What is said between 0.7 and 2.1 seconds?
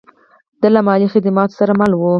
له مالي خدماتو سره مل و